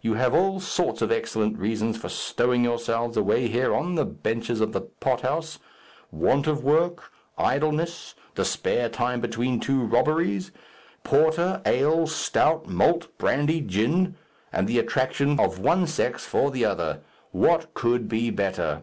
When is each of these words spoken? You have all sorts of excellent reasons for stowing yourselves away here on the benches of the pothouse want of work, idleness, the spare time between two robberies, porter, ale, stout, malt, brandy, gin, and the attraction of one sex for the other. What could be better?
You 0.00 0.14
have 0.14 0.32
all 0.32 0.60
sorts 0.60 1.02
of 1.02 1.10
excellent 1.10 1.58
reasons 1.58 1.96
for 1.96 2.08
stowing 2.08 2.62
yourselves 2.62 3.16
away 3.16 3.48
here 3.48 3.74
on 3.74 3.96
the 3.96 4.04
benches 4.04 4.60
of 4.60 4.70
the 4.72 4.82
pothouse 4.82 5.58
want 6.12 6.46
of 6.46 6.62
work, 6.62 7.10
idleness, 7.36 8.14
the 8.36 8.44
spare 8.44 8.88
time 8.88 9.20
between 9.20 9.58
two 9.58 9.80
robberies, 9.84 10.52
porter, 11.02 11.60
ale, 11.66 12.06
stout, 12.06 12.68
malt, 12.68 13.08
brandy, 13.18 13.60
gin, 13.60 14.14
and 14.52 14.68
the 14.68 14.78
attraction 14.78 15.40
of 15.40 15.58
one 15.58 15.88
sex 15.88 16.24
for 16.24 16.52
the 16.52 16.64
other. 16.64 17.00
What 17.32 17.74
could 17.74 18.08
be 18.08 18.30
better? 18.30 18.82